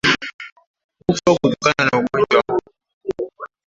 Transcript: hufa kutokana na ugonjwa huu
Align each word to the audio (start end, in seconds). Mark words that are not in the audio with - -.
hufa 1.07 1.37
kutokana 1.41 1.89
na 1.91 1.97
ugonjwa 1.99 2.43
huu 2.47 2.59